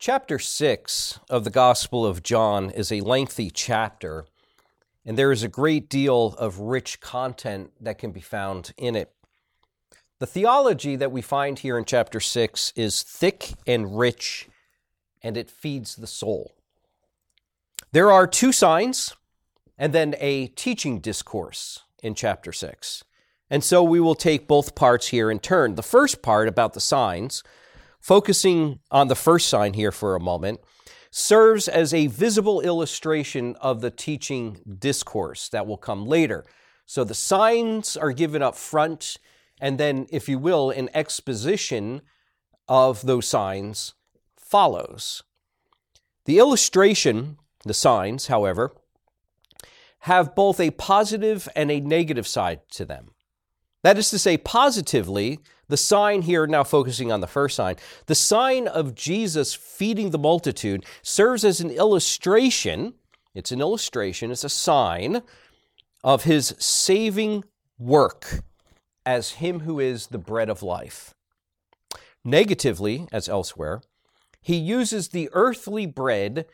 [0.00, 4.24] Chapter 6 of the Gospel of John is a lengthy chapter,
[5.04, 9.12] and there is a great deal of rich content that can be found in it.
[10.18, 14.48] The theology that we find here in chapter 6 is thick and rich,
[15.22, 16.52] and it feeds the soul.
[17.92, 19.14] There are two signs
[19.76, 23.04] and then a teaching discourse in chapter 6.
[23.50, 25.74] And so we will take both parts here in turn.
[25.74, 27.42] The first part about the signs
[28.00, 30.60] focusing on the first sign here for a moment,
[31.10, 36.44] serves as a visible illustration of the teaching discourse that will come later.
[36.86, 39.16] So the signs are given up front,
[39.60, 42.02] and then, if you will, an exposition
[42.68, 43.94] of those signs
[44.36, 45.22] follows.
[46.24, 48.72] The illustration, the signs, however,
[50.04, 53.10] have both a positive and a negative side to them.
[53.82, 58.14] That is to say, positively, the sign here, now focusing on the first sign, the
[58.14, 62.94] sign of Jesus feeding the multitude serves as an illustration.
[63.34, 65.22] It's an illustration, it's a sign
[66.02, 67.44] of his saving
[67.78, 68.40] work
[69.06, 71.14] as him who is the bread of life.
[72.24, 73.80] Negatively, as elsewhere,
[74.42, 76.46] he uses the earthly bread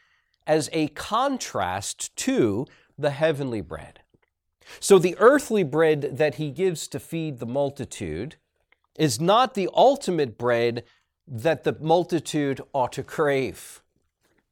[0.47, 2.67] as a contrast to
[2.99, 4.01] the heavenly bread.
[4.81, 8.37] So the earthly bread that he gives to feed the multitude
[8.99, 10.85] is not the ultimate bread
[11.27, 13.83] that the multitude ought to crave.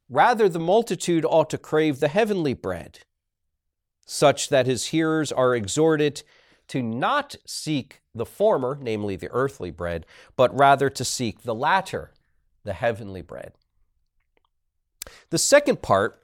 [0.09, 2.99] Rather, the multitude ought to crave the heavenly bread,
[4.05, 6.21] such that his hearers are exhorted
[6.67, 12.11] to not seek the former, namely the earthly bread, but rather to seek the latter,
[12.63, 13.53] the heavenly bread.
[15.29, 16.21] The second part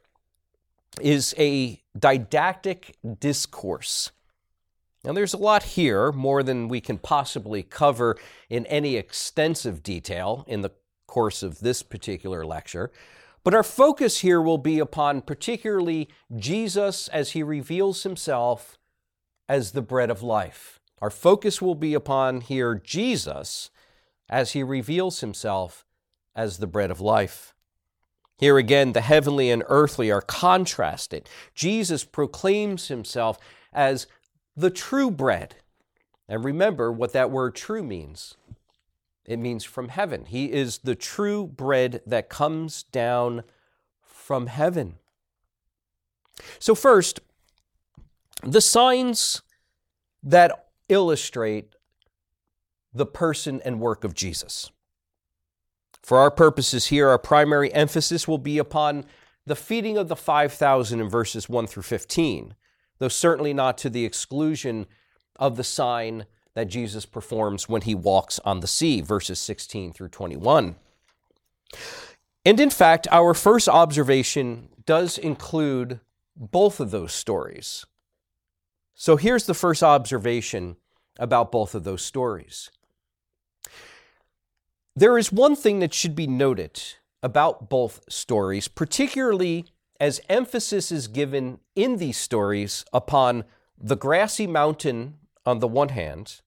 [0.99, 4.11] is a didactic discourse.
[5.03, 8.17] Now, there's a lot here, more than we can possibly cover
[8.49, 10.71] in any extensive detail in the
[11.07, 12.91] course of this particular lecture.
[13.43, 18.77] But our focus here will be upon particularly Jesus as he reveals himself
[19.49, 20.79] as the bread of life.
[21.01, 23.71] Our focus will be upon here Jesus
[24.29, 25.83] as he reveals himself
[26.35, 27.55] as the bread of life.
[28.37, 31.27] Here again, the heavenly and earthly are contrasted.
[31.55, 33.37] Jesus proclaims himself
[33.73, 34.07] as
[34.61, 35.55] the true bread.
[36.29, 38.35] And remember what that word true means
[39.25, 40.25] it means from heaven.
[40.25, 43.43] He is the true bread that comes down
[44.01, 44.95] from heaven.
[46.57, 47.19] So, first,
[48.43, 49.41] the signs
[50.23, 51.75] that illustrate
[52.93, 54.71] the person and work of Jesus.
[56.01, 59.05] For our purposes here, our primary emphasis will be upon
[59.45, 62.55] the feeding of the 5,000 in verses 1 through 15
[63.01, 64.85] though certainly not to the exclusion
[65.37, 70.09] of the sign that Jesus performs when he walks on the sea, verses 16 through
[70.09, 70.75] 21.
[72.45, 75.99] And in fact, our first observation does include
[76.35, 77.87] both of those stories.
[78.93, 80.75] So here's the first observation
[81.17, 82.69] about both of those stories.
[84.95, 86.79] There is one thing that should be noted
[87.23, 89.65] about both stories, particularly
[90.01, 93.43] as emphasis is given in these stories upon
[93.77, 95.13] the grassy mountain
[95.45, 96.41] on the one hand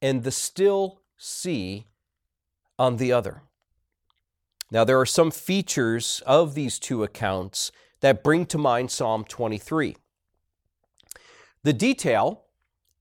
[0.00, 1.88] and the still sea
[2.78, 3.42] on the other.
[4.70, 9.96] Now, there are some features of these two accounts that bring to mind Psalm 23.
[11.64, 12.44] The detail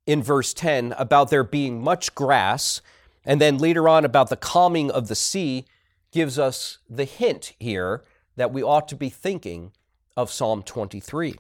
[0.07, 2.81] in verse 10 about there being much grass,
[3.23, 5.65] and then later on about the calming of the sea,
[6.11, 8.03] gives us the hint here
[8.35, 9.71] that we ought to be thinking
[10.15, 11.35] of Psalm 23.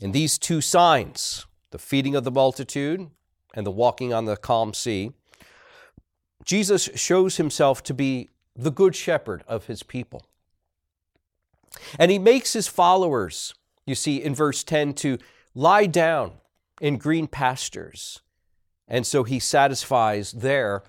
[0.00, 3.10] In these two signs, the feeding of the multitude
[3.54, 5.12] and the walking on the calm sea,
[6.44, 10.24] Jesus shows himself to be the good shepherd of his people.
[11.98, 13.54] And he makes his followers,
[13.86, 15.18] you see, in verse 10, to
[15.54, 16.32] lie down
[16.80, 18.20] in green pastures.
[18.86, 20.82] And so he satisfies there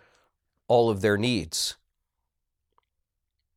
[0.68, 1.76] all of their needs.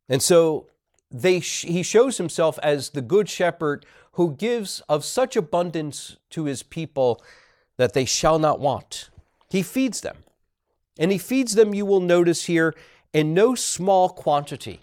[0.07, 0.67] And so
[1.11, 6.63] they he shows himself as the good shepherd who gives of such abundance to his
[6.63, 7.23] people
[7.77, 9.09] that they shall not want.
[9.49, 10.17] He feeds them.
[10.99, 12.75] And he feeds them, you will notice here,
[13.13, 14.81] in no small quantity.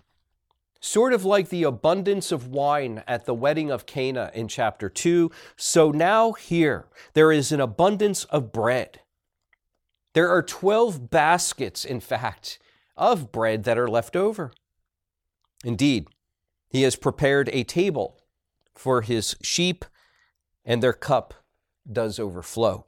[0.80, 5.30] Sort of like the abundance of wine at the wedding of Cana in chapter 2.
[5.56, 9.00] So now here, there is an abundance of bread.
[10.14, 12.58] There are 12 baskets, in fact,
[12.96, 14.52] of bread that are left over.
[15.64, 16.08] Indeed,
[16.68, 18.20] he has prepared a table
[18.74, 19.84] for his sheep,
[20.64, 21.34] and their cup
[21.90, 22.84] does overflow.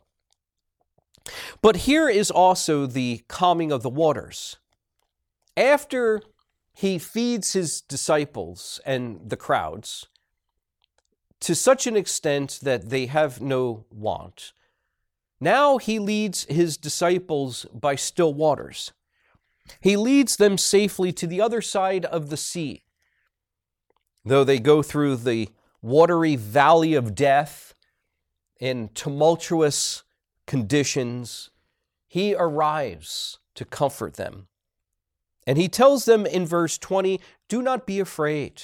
[1.63, 4.57] But here is also the calming of the waters.
[5.57, 6.23] After
[6.73, 10.07] he feeds his disciples and the crowds
[11.41, 14.53] to such an extent that they have no want.
[15.41, 18.93] Now he leads his disciples by still waters.
[19.81, 22.85] He leads them safely to the other side of the sea.
[24.25, 25.49] Though they go through the
[25.81, 27.75] watery valley of death
[28.61, 30.03] in tumultuous
[30.47, 31.51] conditions,
[32.07, 34.49] he arrives to comfort them.
[35.47, 38.63] And he tells them in verse 20, Do not be afraid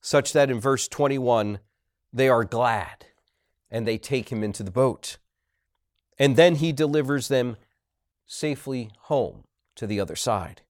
[0.00, 1.58] such that in verse 21,
[2.12, 3.06] they are glad
[3.70, 5.18] and they take him into the boat.
[6.18, 7.56] And then he delivers them
[8.26, 9.44] safely home
[9.76, 10.62] to the other side.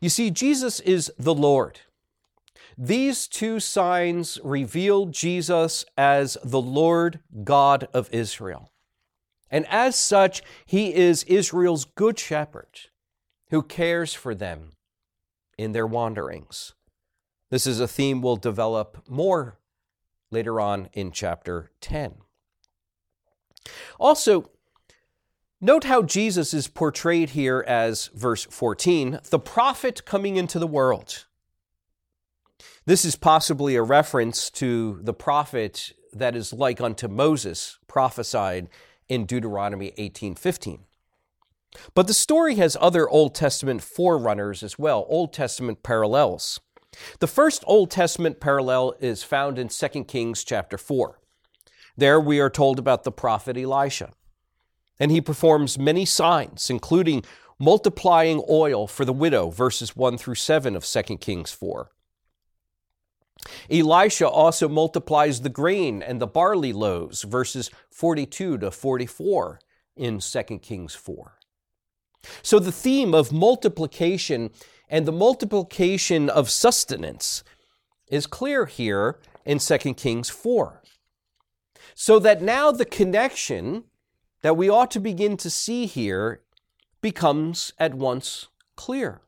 [0.00, 1.80] You see, Jesus is the Lord.
[2.76, 8.72] These two signs reveal Jesus as the Lord God of Israel.
[9.50, 12.80] And as such, he is Israel's good shepherd
[13.50, 14.72] who cares for them
[15.56, 16.74] in their wanderings.
[17.50, 19.58] This is a theme we'll develop more
[20.32, 22.14] later on in chapter 10.
[24.00, 24.50] Also,
[25.64, 31.24] note how Jesus is portrayed here as, verse 14, the prophet coming into the world.
[32.84, 38.68] This is possibly a reference to the prophet that is like unto Moses prophesied
[39.08, 40.84] in Deuteronomy 18:15.
[41.94, 46.60] But the story has other Old Testament forerunners as well, Old Testament parallels.
[47.20, 51.18] The first Old Testament parallel is found in 2 Kings chapter 4.
[51.96, 54.12] There we are told about the prophet Elisha.
[54.98, 57.24] And he performs many signs, including
[57.58, 61.90] multiplying oil for the widow, verses 1 through 7 of 2 Kings 4.
[63.70, 69.60] Elisha also multiplies the grain and the barley loaves, verses 42 to 44
[69.96, 71.38] in 2 Kings 4.
[72.42, 74.50] So the theme of multiplication
[74.88, 77.42] and the multiplication of sustenance
[78.08, 80.82] is clear here in 2 Kings 4.
[81.94, 83.84] So that now the connection
[84.44, 86.42] that we ought to begin to see here
[87.00, 89.22] becomes at once clear.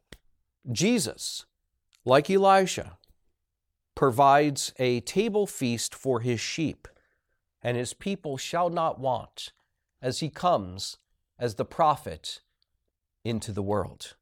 [0.71, 1.47] Jesus,
[2.05, 2.99] like Elisha,
[3.95, 6.87] provides a table feast for his sheep,
[7.63, 9.53] and his people shall not want
[10.03, 10.99] as he comes
[11.39, 12.43] as the prophet
[13.25, 14.17] into the world.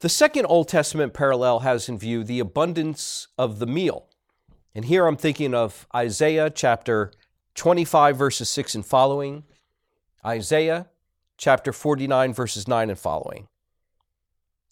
[0.00, 4.10] The second Old Testament parallel has in view the abundance of the meal.
[4.74, 7.12] And here I'm thinking of Isaiah chapter
[7.54, 9.44] 25, verses 6 and following,
[10.24, 10.88] Isaiah
[11.36, 13.48] chapter 49, verses 9 and following.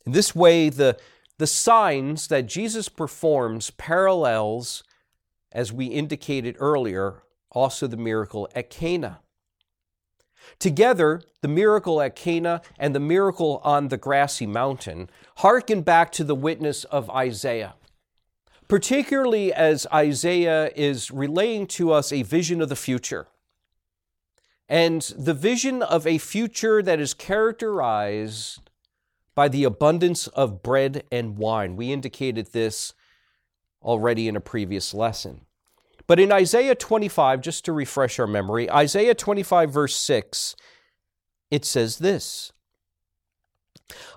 [0.05, 0.99] In this way, the,
[1.39, 4.85] the signs that Jesus performs parallels,
[5.53, 9.21] as we indicated earlier, also the miracle at Cana.
[10.59, 16.25] Together, the miracle at Cana and the miracle on the grassy mountain harken back to
[16.25, 17.75] the witness of Isaiah,
[18.69, 23.27] particularly as Isaiah is relaying to us a vision of the future.
[24.69, 28.71] And the vision of a future that is characterized
[29.35, 31.77] by the abundance of bread and wine.
[31.77, 32.93] We indicated this
[33.83, 35.43] already in a previous lesson.
[36.07, 40.57] But in Isaiah 25, just to refresh our memory, Isaiah 25, verse 6,
[41.51, 42.53] it says this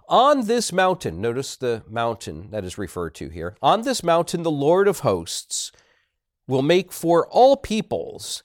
[0.10, 4.52] On this mountain, notice the mountain that is referred to here, on this mountain, the
[4.52, 5.72] Lord of hosts
[6.48, 8.44] will make for all peoples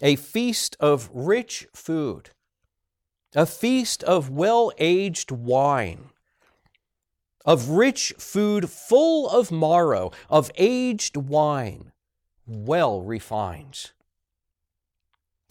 [0.00, 2.30] a feast of rich food,
[3.34, 6.10] a feast of well aged wine
[7.44, 11.92] of rich food full of marrow, of aged wine,
[12.46, 13.90] well refined.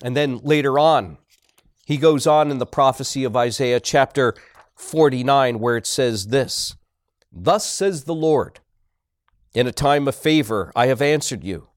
[0.04, 1.18] And then later on,
[1.86, 4.34] he goes on in the prophecy of Isaiah chapter
[4.76, 6.76] 49, where it says this
[7.32, 8.60] Thus says the Lord,
[9.54, 11.68] in a time of favor I have answered you,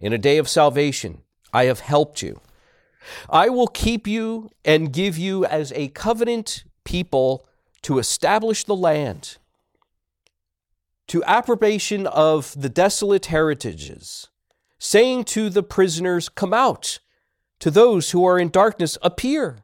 [0.00, 2.40] in a day of salvation I have helped you.
[3.28, 7.46] I will keep you and give you as a covenant people
[7.82, 9.36] to establish the land,
[11.08, 14.28] to approbation of the desolate heritages
[14.84, 16.98] saying to the prisoners, Come out,
[17.60, 19.63] to those who are in darkness, appear.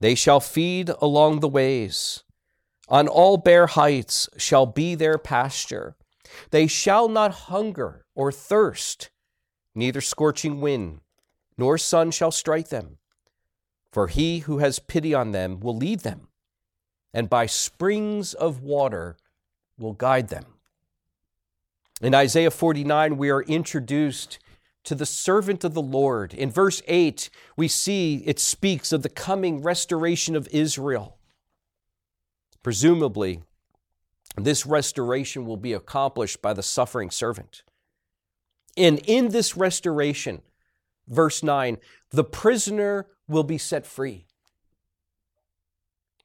[0.00, 2.22] They shall feed along the ways.
[2.88, 5.96] On all bare heights shall be their pasture.
[6.50, 9.10] They shall not hunger or thirst,
[9.74, 11.00] neither scorching wind
[11.58, 12.98] nor sun shall strike them.
[13.90, 16.28] For he who has pity on them will lead them,
[17.14, 19.16] and by springs of water
[19.78, 20.44] will guide them.
[22.02, 24.38] In Isaiah 49, we are introduced
[24.86, 26.32] to the servant of the Lord.
[26.32, 31.18] In verse 8, we see it speaks of the coming restoration of Israel.
[32.62, 33.42] Presumably,
[34.36, 37.64] this restoration will be accomplished by the suffering servant.
[38.76, 40.42] And in this restoration,
[41.08, 41.78] verse 9,
[42.10, 44.26] the prisoner will be set free.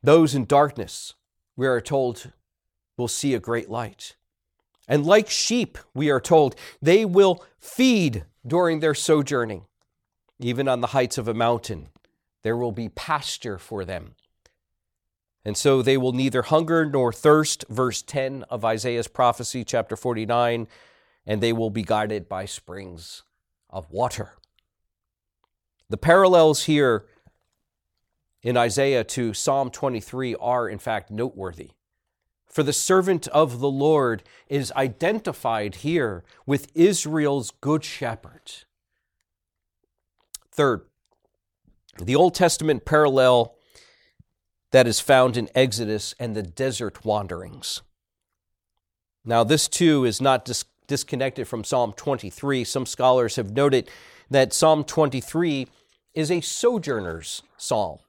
[0.03, 1.15] Those in darkness,
[1.55, 2.31] we are told,
[2.95, 4.15] will see a great light.
[4.87, 9.65] And like sheep, we are told, they will feed during their sojourning.
[10.39, 11.89] Even on the heights of a mountain,
[12.43, 14.15] there will be pasture for them.
[15.43, 20.67] And so they will neither hunger nor thirst, verse 10 of Isaiah's prophecy, chapter 49,
[21.25, 23.23] and they will be guided by springs
[23.69, 24.33] of water.
[25.89, 27.05] The parallels here
[28.43, 31.71] in Isaiah to Psalm 23 are, in fact, noteworthy.
[32.51, 38.51] For the servant of the Lord is identified here with Israel's good shepherd.
[40.51, 40.81] Third,
[41.97, 43.55] the Old Testament parallel
[44.71, 47.81] that is found in Exodus and the desert wanderings.
[49.23, 52.65] Now, this too is not dis- disconnected from Psalm 23.
[52.65, 53.89] Some scholars have noted
[54.29, 55.67] that Psalm 23
[56.13, 57.99] is a sojourner's psalm.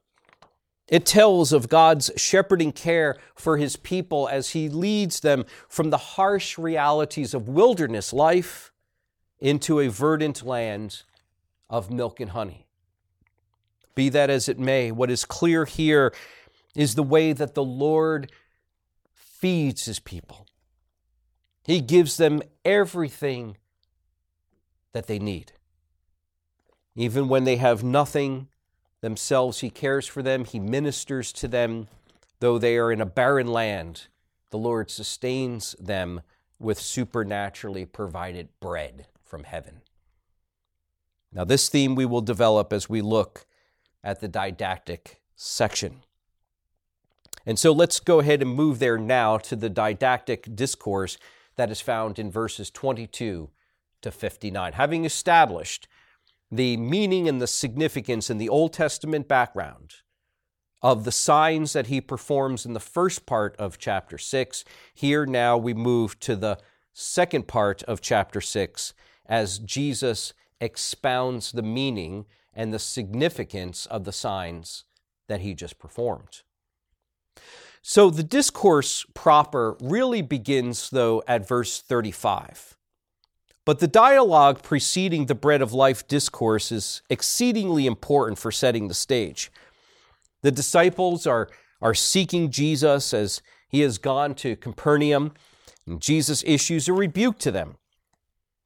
[0.92, 5.96] It tells of God's shepherding care for his people as he leads them from the
[5.96, 8.70] harsh realities of wilderness life
[9.40, 11.04] into a verdant land
[11.70, 12.66] of milk and honey.
[13.94, 16.12] Be that as it may, what is clear here
[16.76, 18.30] is the way that the Lord
[19.14, 20.46] feeds his people.
[21.64, 23.56] He gives them everything
[24.92, 25.52] that they need.
[26.94, 28.48] Even when they have nothing
[29.02, 31.88] themselves, He cares for them, He ministers to them.
[32.40, 34.06] Though they are in a barren land,
[34.50, 36.22] the Lord sustains them
[36.58, 39.82] with supernaturally provided bread from heaven.
[41.32, 43.46] Now, this theme we will develop as we look
[44.04, 46.02] at the didactic section.
[47.46, 51.18] And so let's go ahead and move there now to the didactic discourse
[51.56, 53.50] that is found in verses 22
[54.02, 54.72] to 59.
[54.74, 55.88] Having established
[56.52, 59.94] the meaning and the significance in the Old Testament background
[60.82, 65.56] of the signs that he performs in the first part of chapter 6, here now
[65.56, 66.58] we move to the
[66.92, 68.92] second part of chapter 6
[69.24, 74.84] as Jesus expounds the meaning and the significance of the signs
[75.28, 76.42] that he just performed.
[77.80, 82.76] So the discourse proper really begins, though, at verse 35.
[83.64, 88.94] But the dialogue preceding the bread of life discourse is exceedingly important for setting the
[88.94, 89.52] stage.
[90.42, 91.48] The disciples are,
[91.80, 95.32] are seeking Jesus as he has gone to Capernaum,
[95.86, 97.76] and Jesus issues a rebuke to them.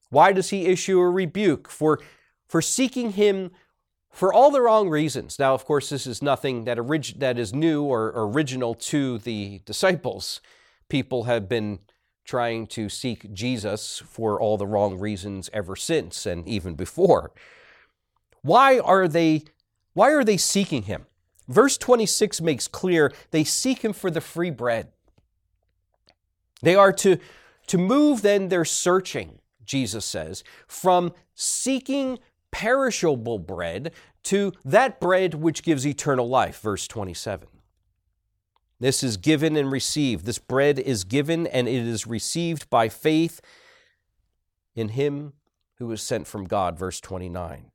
[0.09, 1.69] Why does he issue a rebuke?
[1.69, 1.99] For,
[2.47, 3.51] for seeking him
[4.11, 5.37] for all the wrong reasons.
[5.37, 9.61] Now, of course, this is nothing that, orig- that is new or original to the
[9.65, 10.41] disciples.
[10.89, 11.79] People have been
[12.27, 17.31] trying to seek Jesus for all the wrong reasons ever since and even before.
[18.41, 19.43] Why are they
[19.93, 21.07] why are they seeking him?
[21.47, 24.89] Verse 26 makes clear they seek him for the free bread.
[26.61, 27.17] They are to
[27.67, 32.19] to move then their searching, Jesus says, from seeking
[32.51, 33.91] perishable bread
[34.23, 36.59] to that bread which gives eternal life.
[36.59, 37.47] Verse 27.
[38.79, 40.25] This is given and received.
[40.25, 43.41] This bread is given and it is received by faith
[44.75, 45.33] in him
[45.75, 46.77] who was sent from God.
[46.77, 47.71] Verse 29.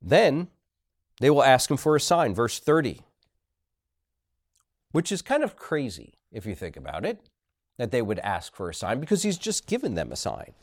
[0.00, 0.48] Then
[1.20, 2.34] they will ask him for a sign.
[2.34, 3.00] Verse 30.
[4.92, 7.20] Which is kind of crazy if you think about it,
[7.78, 10.54] that they would ask for a sign because he's just given them a sign.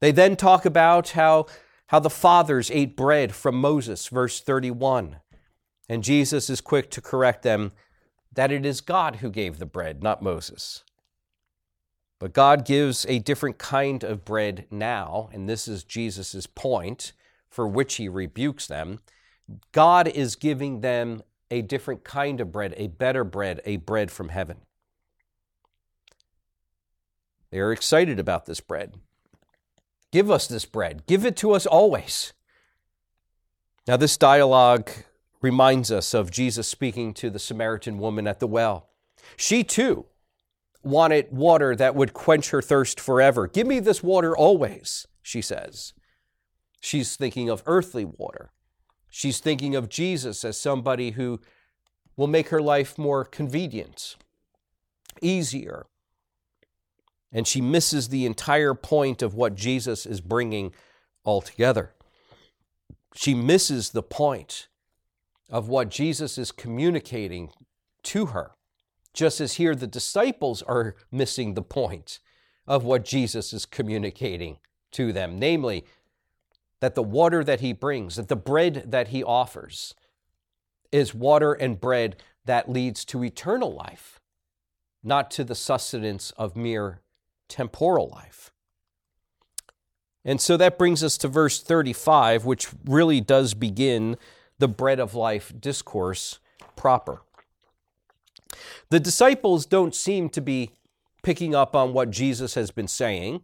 [0.00, 1.46] They then talk about how,
[1.88, 5.16] how the fathers ate bread from Moses, verse 31.
[5.90, 7.72] And Jesus is quick to correct them
[8.32, 10.84] that it is God who gave the bread, not Moses.
[12.20, 17.12] But God gives a different kind of bread now, and this is Jesus' point
[17.48, 19.00] for which he rebukes them.
[19.72, 24.28] God is giving them a different kind of bread, a better bread, a bread from
[24.28, 24.58] heaven.
[27.50, 28.94] They are excited about this bread.
[30.12, 31.04] Give us this bread.
[31.08, 32.32] Give it to us always.
[33.88, 34.88] Now, this dialogue
[35.42, 38.90] reminds us of Jesus speaking to the Samaritan woman at the well.
[39.36, 40.06] She too
[40.82, 43.46] wanted water that would quench her thirst forever.
[43.46, 45.92] Give me this water always, she says.
[46.80, 48.52] She's thinking of earthly water.
[49.10, 51.40] She's thinking of Jesus as somebody who
[52.16, 54.16] will make her life more convenient,
[55.20, 55.86] easier,
[57.32, 60.72] and she misses the entire point of what Jesus is bringing
[61.24, 61.94] altogether.
[63.14, 64.68] She misses the point
[65.50, 67.50] of what Jesus is communicating
[68.04, 68.52] to her
[69.12, 72.20] just as here the disciples are missing the point
[72.66, 74.58] of what Jesus is communicating
[74.92, 75.84] to them, namely,
[76.80, 79.94] that the water that he brings, that the bread that he offers,
[80.92, 84.20] is water and bread that leads to eternal life,
[85.02, 87.00] not to the sustenance of mere
[87.48, 88.52] temporal life.
[90.24, 94.16] And so that brings us to verse 35, which really does begin
[94.60, 96.38] the bread of life discourse
[96.76, 97.22] proper.
[98.90, 100.70] The disciples don't seem to be
[101.22, 103.42] picking up on what Jesus has been saying.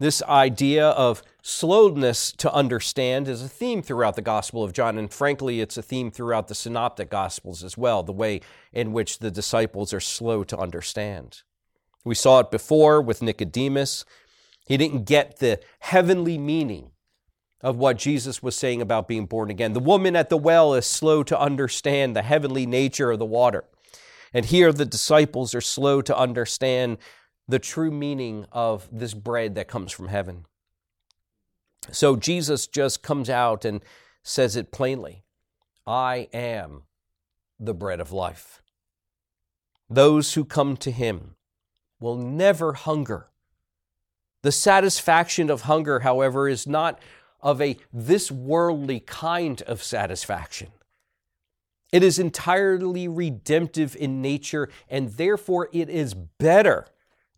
[0.00, 5.12] This idea of slowness to understand is a theme throughout the Gospel of John, and
[5.12, 8.40] frankly, it's a theme throughout the Synoptic Gospels as well, the way
[8.72, 11.42] in which the disciples are slow to understand.
[12.04, 14.04] We saw it before with Nicodemus.
[14.66, 16.90] He didn't get the heavenly meaning
[17.64, 19.72] of what Jesus was saying about being born again.
[19.72, 23.64] The woman at the well is slow to understand the heavenly nature of the water.
[24.34, 26.98] And here the disciples are slow to understand
[27.48, 30.44] the true meaning of this bread that comes from heaven.
[31.90, 33.80] So Jesus just comes out and
[34.22, 35.24] says it plainly
[35.86, 36.82] I am
[37.58, 38.60] the bread of life.
[39.88, 41.36] Those who come to him
[41.98, 43.28] will never hunger.
[44.42, 47.00] The satisfaction of hunger, however, is not
[47.44, 50.72] of a this worldly kind of satisfaction.
[51.92, 56.86] It is entirely redemptive in nature, and therefore it is better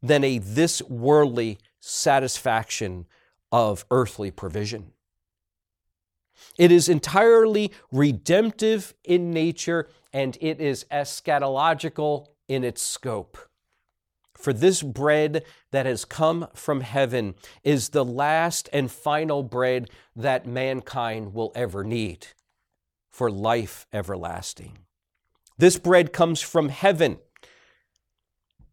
[0.03, 3.07] than a this worldly satisfaction
[3.53, 4.93] of earthly provision.
[6.57, 13.37] It is entirely redemptive in nature, and it is eschatological in its scope.
[14.37, 20.47] For this bread that has come from heaven is the last and final bread that
[20.47, 22.29] mankind will ever need
[23.11, 24.79] for life everlasting.
[25.59, 27.19] This bread comes from heaven,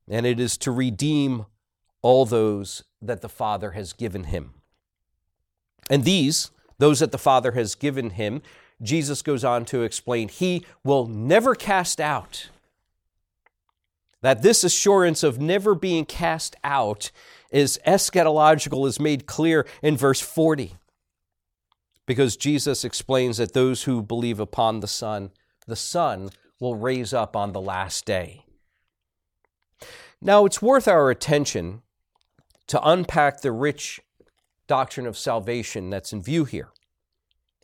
[0.10, 1.46] and it is to redeem
[2.01, 4.56] all those that the Father has given him.
[5.89, 8.41] And these, those that the Father has given him,
[8.82, 12.49] Jesus goes on to explain, he will never cast out.
[14.23, 17.12] That this assurance of never being cast out
[17.51, 20.75] is eschatological, is made clear in verse 40
[22.05, 25.31] because Jesus explains that those who believe upon the Son,
[25.67, 28.45] the Son will raise up on the last day.
[30.21, 31.81] Now, it's worth our attention
[32.67, 33.99] to unpack the rich
[34.67, 36.69] doctrine of salvation that's in view here.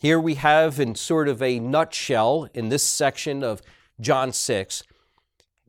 [0.01, 3.61] Here we have, in sort of a nutshell, in this section of
[3.99, 4.83] John 6,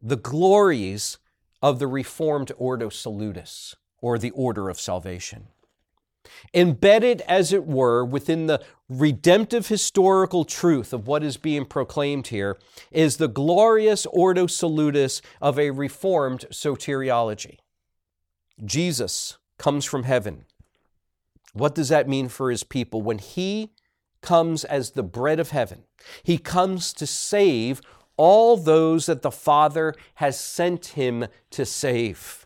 [0.02, 1.18] the glories
[1.62, 5.48] of the Reformed Ordo Salutis, or the order of salvation.
[6.54, 12.58] Embedded, as it were, within the redemptive historical truth of what is being proclaimed here
[12.90, 17.58] is the glorious Ordo Salutis of a reformed soteriology.
[18.64, 20.44] Jesus comes from heaven.
[21.52, 23.02] What does that mean for his people?
[23.02, 23.72] When he
[24.22, 25.84] comes as the bread of heaven,
[26.22, 27.80] he comes to save
[28.20, 32.44] all those that the Father has sent him to save.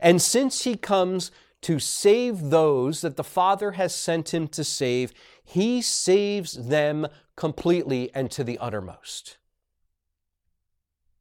[0.00, 5.12] And since he comes to save those that the Father has sent him to save,
[5.44, 9.36] he saves them completely and to the uttermost.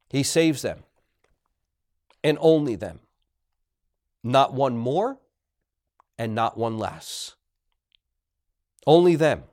[0.07, 0.83] He saves them
[2.23, 3.01] and only them.
[4.23, 5.17] Not one more
[6.17, 7.35] and not one less.
[8.87, 9.43] Only them.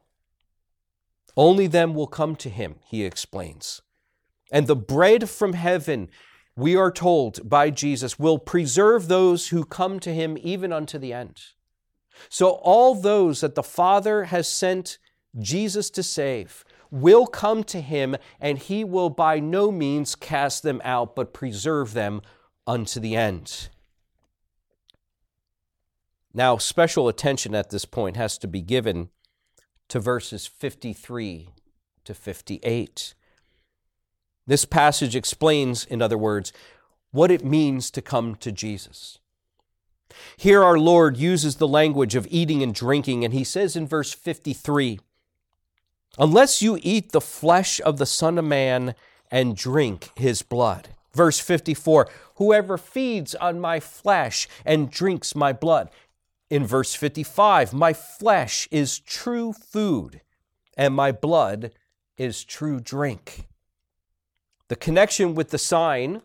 [1.37, 3.83] Only them will come to him, he explains.
[4.51, 6.09] And the bread from heaven
[6.57, 11.13] we are told by Jesus, will preserve those who come to him even unto the
[11.13, 11.41] end.
[12.31, 14.97] So, all those that the Father has sent
[15.39, 20.81] Jesus to save will come to him, and he will by no means cast them
[20.83, 22.23] out, but preserve them
[22.67, 23.69] unto the end.
[26.33, 29.11] Now, special attention at this point has to be given
[29.89, 31.51] to verses 53
[32.05, 33.15] to 58.
[34.47, 36.53] This passage explains, in other words,
[37.11, 39.19] what it means to come to Jesus.
[40.37, 44.13] Here, our Lord uses the language of eating and drinking, and he says in verse
[44.13, 45.01] 53
[46.19, 48.95] Unless you eat the flesh of the Son of Man
[49.31, 50.89] and drink his blood.
[51.13, 55.91] Verse 54 Whoever feeds on my flesh and drinks my blood.
[56.49, 60.21] In verse 55, my flesh is true food,
[60.77, 61.73] and my blood
[62.17, 63.49] is true drink.
[64.69, 66.23] The connection with the sign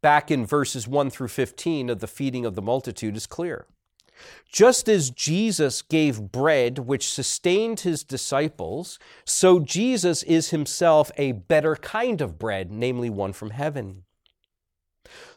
[0.00, 3.66] back in verses 1 through 15 of the feeding of the multitude is clear.
[4.50, 11.76] Just as Jesus gave bread which sustained his disciples, so Jesus is himself a better
[11.76, 14.03] kind of bread, namely one from heaven.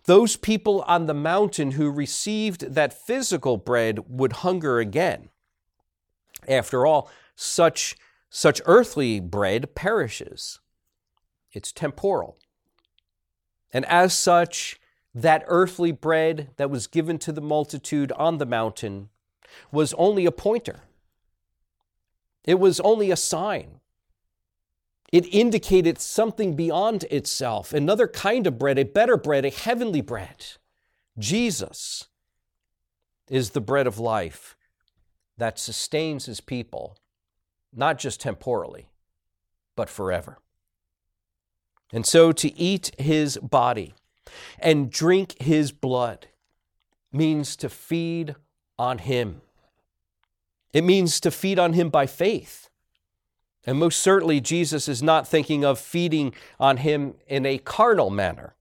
[0.06, 5.30] Those people on the mountain who received that physical bread would hunger again.
[6.48, 7.96] After all, such,
[8.30, 10.60] such earthly bread perishes,
[11.52, 12.38] it's temporal.
[13.74, 14.80] And as such,
[15.14, 19.10] that earthly bread that was given to the multitude on the mountain
[19.72, 20.82] was only a pointer.
[22.46, 23.82] It was only a sign.
[25.12, 30.46] It indicated something beyond itself, another kind of bread, a better bread, a heavenly bread.
[31.18, 32.08] Jesus
[33.30, 34.56] is the bread of life
[35.38, 36.98] that sustains his people,
[37.74, 38.90] not just temporally,
[39.76, 40.40] but forever.
[41.94, 43.94] And so to eat his body,
[44.60, 46.28] and drink his blood
[47.12, 48.36] means to feed
[48.78, 49.42] on him.
[50.74, 52.70] It means to feed on him by faith.
[53.68, 58.56] And most certainly, Jesus is not thinking of feeding on him in a carnal manner.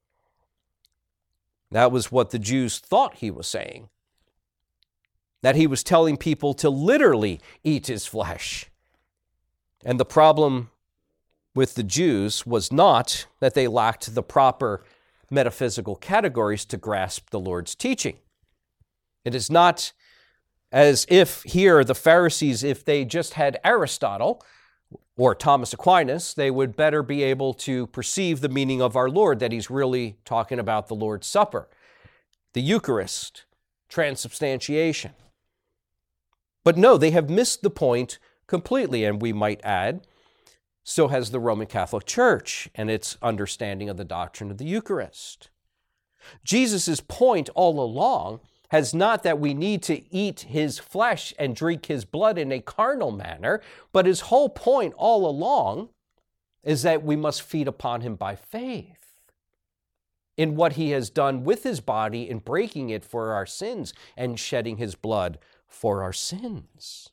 [1.71, 3.88] That was what the Jews thought he was saying.
[5.42, 8.66] That he was telling people to literally eat his flesh.
[9.85, 10.71] And the problem
[11.55, 14.83] with the Jews was not that they lacked the proper
[15.31, 18.16] metaphysical categories to grasp the Lord's teaching.
[19.25, 19.92] It is not
[20.73, 24.42] as if here the Pharisees, if they just had Aristotle
[25.17, 29.39] or Thomas Aquinas, they would better be able to perceive the meaning of our Lord,
[29.39, 31.69] that he's really talking about the Lord's Supper,
[32.53, 33.45] the Eucharist,
[33.89, 35.13] transubstantiation.
[36.65, 40.07] But no, they have missed the point completely, and we might add,
[40.85, 45.51] so has the Roman Catholic Church and its understanding of the doctrine of the Eucharist.
[46.45, 51.87] Jesus' point all along has not that we need to eat his flesh and drink
[51.87, 53.61] his blood in a carnal manner,
[53.93, 55.89] but his whole point all along
[56.63, 58.97] is that we must feed upon him by faith
[60.37, 64.39] in what he has done with his body in breaking it for our sins and
[64.39, 67.11] shedding his blood for our sins.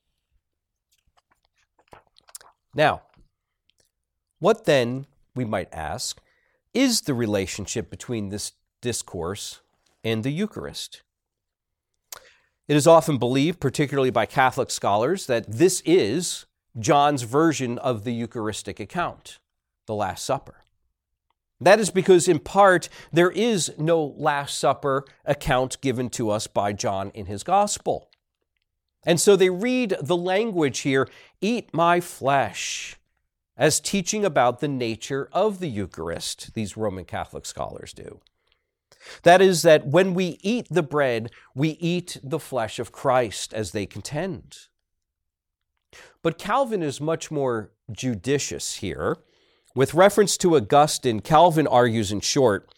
[2.75, 3.03] Now,
[4.39, 6.19] what then, we might ask,
[6.73, 9.61] is the relationship between this discourse
[10.03, 11.03] and the Eucharist?
[12.67, 16.45] It is often believed, particularly by Catholic scholars, that this is
[16.79, 19.39] John's version of the Eucharistic account,
[19.85, 20.63] the Last Supper.
[21.59, 26.73] That is because, in part, there is no Last Supper account given to us by
[26.73, 28.09] John in his Gospel.
[29.05, 31.09] And so they read the language here
[31.41, 32.95] eat my flesh
[33.57, 38.21] as teaching about the nature of the Eucharist, these Roman Catholic scholars do.
[39.23, 43.71] That is, that when we eat the bread, we eat the flesh of Christ, as
[43.71, 44.57] they contend.
[46.21, 49.17] But Calvin is much more judicious here.
[49.75, 52.71] With reference to Augustine, Calvin argues in short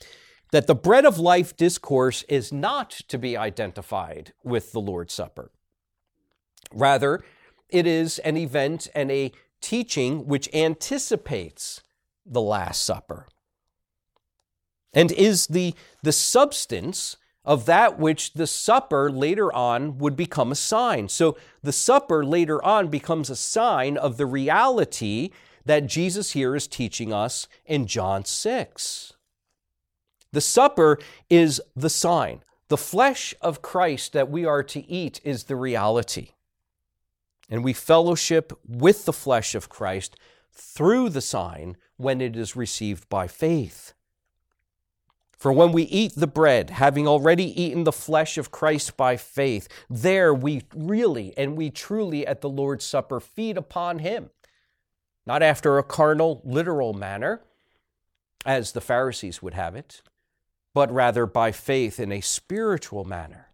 [0.51, 5.51] that the bread of life discourse is not to be identified with the Lord's Supper.
[6.73, 7.23] Rather,
[7.69, 11.81] it is an event and a teaching which anticipates
[12.25, 13.27] the Last Supper
[14.95, 20.55] and is the, the substance of that which the supper later on would become a
[20.55, 21.07] sign.
[21.09, 25.29] So the supper later on becomes a sign of the reality
[25.65, 29.13] that Jesus here is teaching us in John 6.
[30.31, 30.97] The supper
[31.29, 32.41] is the sign.
[32.69, 36.29] The flesh of Christ that we are to eat is the reality
[37.49, 40.15] and we fellowship with the flesh of Christ
[40.51, 43.93] through the sign when it is received by faith.
[45.37, 49.67] For when we eat the bread, having already eaten the flesh of Christ by faith,
[49.89, 54.29] there we really and we truly at the Lord's Supper feed upon Him,
[55.25, 57.41] not after a carnal, literal manner,
[58.45, 60.01] as the Pharisees would have it,
[60.73, 63.49] but rather by faith in a spiritual manner.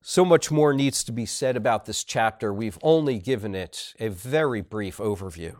[0.00, 2.52] So much more needs to be said about this chapter.
[2.52, 5.56] We've only given it a very brief overview.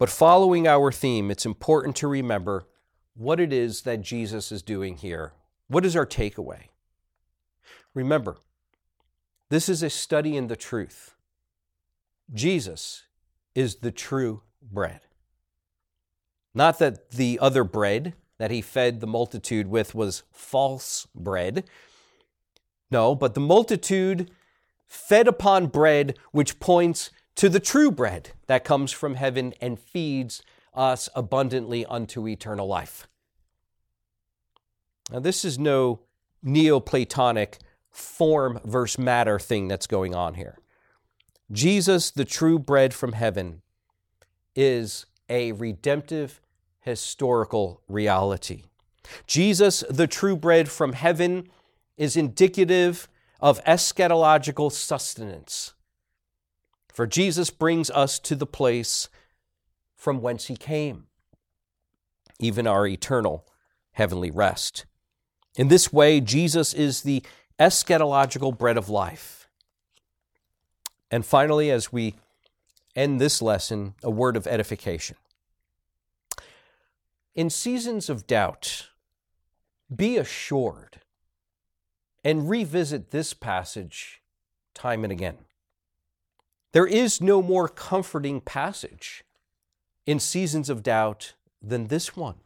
[0.00, 2.64] But following our theme, it's important to remember
[3.14, 5.34] what it is that Jesus is doing here.
[5.68, 6.68] What is our takeaway?
[7.92, 8.38] Remember,
[9.50, 11.16] this is a study in the truth.
[12.32, 13.02] Jesus
[13.54, 15.00] is the true bread.
[16.54, 21.64] Not that the other bread that he fed the multitude with was false bread,
[22.90, 24.30] no, but the multitude
[24.86, 30.42] fed upon bread which points to the true bread that comes from heaven and feeds
[30.74, 33.06] us abundantly unto eternal life.
[35.10, 36.00] Now, this is no
[36.42, 37.58] Neoplatonic
[37.90, 40.58] form versus matter thing that's going on here.
[41.50, 43.62] Jesus, the true bread from heaven,
[44.54, 46.40] is a redemptive
[46.80, 48.64] historical reality.
[49.26, 51.48] Jesus, the true bread from heaven,
[51.96, 53.08] is indicative
[53.40, 55.74] of eschatological sustenance.
[56.92, 59.08] For Jesus brings us to the place
[59.96, 61.06] from whence he came,
[62.38, 63.46] even our eternal
[63.92, 64.86] heavenly rest.
[65.56, 67.22] In this way, Jesus is the
[67.58, 69.48] eschatological bread of life.
[71.10, 72.14] And finally, as we
[72.96, 75.16] end this lesson, a word of edification.
[77.34, 78.88] In seasons of doubt,
[79.94, 81.00] be assured
[82.24, 84.22] and revisit this passage
[84.74, 85.38] time and again.
[86.72, 89.24] There is no more comforting passage
[90.06, 92.36] in seasons of doubt than this one.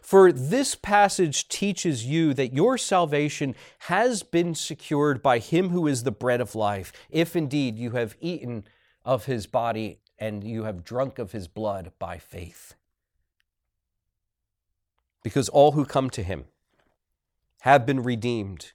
[0.00, 6.04] For this passage teaches you that your salvation has been secured by Him who is
[6.04, 8.64] the bread of life, if indeed you have eaten
[9.04, 12.74] of His body and you have drunk of His blood by faith.
[15.24, 16.44] Because all who come to Him
[17.62, 18.72] have been redeemed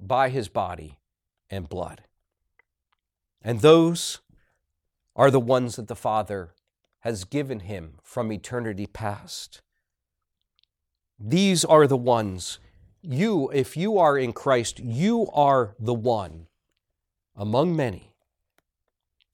[0.00, 0.98] by his body
[1.48, 2.02] and blood.
[3.44, 4.20] And those
[5.16, 6.54] are the ones that the Father
[7.00, 9.60] has given him from eternity past.
[11.18, 12.58] These are the ones
[13.02, 16.46] you, if you are in Christ, you are the one
[17.34, 18.12] among many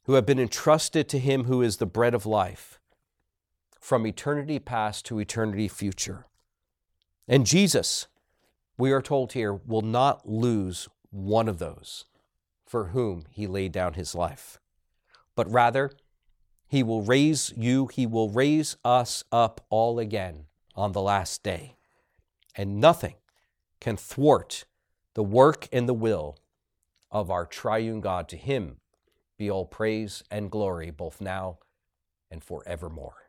[0.04, 2.80] who have been entrusted to him who is the bread of life
[3.78, 6.26] from eternity past to eternity future.
[7.26, 8.06] And Jesus
[8.78, 12.04] we are told here, will not lose one of those
[12.68, 14.60] for whom he laid down his life,
[15.34, 15.90] but rather
[16.66, 20.44] he will raise you, he will raise us up all again
[20.76, 21.76] on the last day.
[22.54, 23.14] And nothing
[23.80, 24.66] can thwart
[25.14, 26.36] the work and the will
[27.10, 28.28] of our triune God.
[28.28, 28.76] To him
[29.38, 31.58] be all praise and glory, both now
[32.30, 33.27] and forevermore.